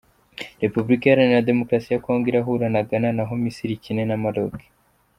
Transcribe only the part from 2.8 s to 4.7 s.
Ghana naho Misiri ikine na Maroc.